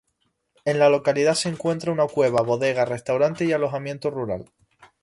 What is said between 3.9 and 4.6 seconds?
rural.